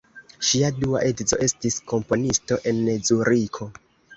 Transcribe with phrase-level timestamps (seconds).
[0.51, 3.71] Ŝia dua edzo estis komponisto en Zuriko.